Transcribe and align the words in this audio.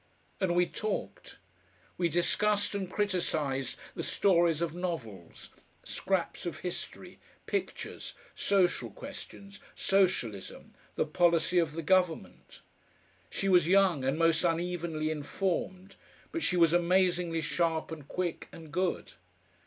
And 0.39 0.55
we 0.55 0.65
talked. 0.65 1.37
We 1.95 2.09
discussed 2.09 2.73
and 2.73 2.89
criticised 2.89 3.77
the 3.93 4.01
stories 4.01 4.59
of 4.63 4.73
novels, 4.73 5.51
scraps 5.83 6.47
of 6.47 6.61
history, 6.61 7.19
pictures, 7.45 8.15
social 8.33 8.89
questions, 8.89 9.59
socialism, 9.75 10.73
the 10.95 11.05
policy 11.05 11.59
of 11.59 11.73
the 11.73 11.83
Government. 11.83 12.61
She 13.29 13.47
was 13.47 13.67
young 13.67 14.03
and 14.03 14.17
most 14.17 14.43
unevenly 14.43 15.11
informed, 15.11 15.97
but 16.31 16.41
she 16.41 16.57
was 16.57 16.73
amazingly 16.73 17.41
sharp 17.41 17.91
and 17.91 18.07
quick 18.07 18.47
and 18.51 18.71
good. 18.71 19.13